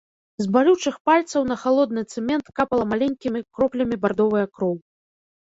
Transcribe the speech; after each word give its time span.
З 0.41 0.45
балючых 0.53 0.95
пальцаў 1.09 1.41
на 1.51 1.57
халодны 1.63 2.01
цэмент 2.15 2.45
капала 2.61 2.83
маленькімі 2.95 3.39
кроплямі 3.59 3.95
бардовая 4.07 4.45
кроў. 4.59 4.75